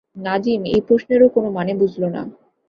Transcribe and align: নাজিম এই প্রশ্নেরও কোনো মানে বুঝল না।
নাজিম 0.17 0.61
এই 0.67 0.81
প্রশ্নেরও 0.87 1.27
কোনো 1.29 1.49
মানে 1.51 1.73
বুঝল 1.81 2.03
না। 2.15 2.21